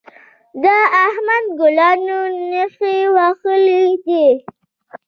د 0.63 0.65
احمد 1.05 1.45
ګلانو 1.59 2.19
نېښ 2.49 2.75
وهلی 3.15 3.85
دی. 4.05 4.25